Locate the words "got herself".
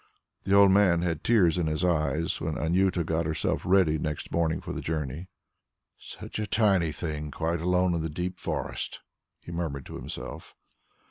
3.03-3.61